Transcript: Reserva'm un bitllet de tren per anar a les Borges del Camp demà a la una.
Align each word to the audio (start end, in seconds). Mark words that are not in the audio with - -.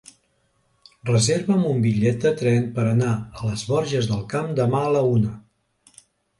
Reserva'm 1.09 1.67
un 1.73 1.83
bitllet 1.83 2.25
de 2.25 2.33
tren 2.41 2.67
per 2.79 2.87
anar 2.93 3.13
a 3.19 3.53
les 3.53 3.67
Borges 3.75 4.11
del 4.15 4.27
Camp 4.35 4.51
demà 4.65 4.85
a 4.89 4.93
la 4.99 5.07
una. 5.15 5.39